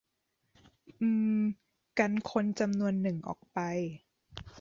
[1.01, 1.41] อืม
[1.97, 3.59] กันคนจำนวนหนึ่งออกไป